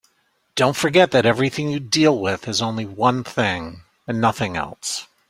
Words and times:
Don't 0.55 0.75
forget 0.75 1.11
that 1.11 1.27
everything 1.27 1.69
you 1.69 1.79
deal 1.79 2.17
with 2.19 2.47
is 2.47 2.59
only 2.59 2.87
one 2.87 3.23
thing 3.23 3.83
and 4.07 4.19
nothing 4.19 4.57
else. 4.57 5.05